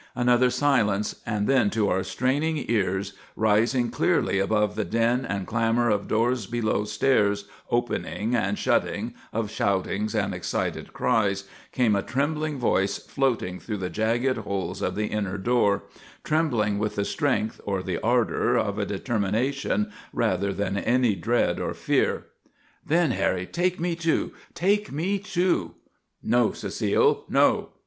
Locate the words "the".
4.75-4.83, 13.77-13.91, 14.95-15.05, 16.95-17.05, 17.83-17.99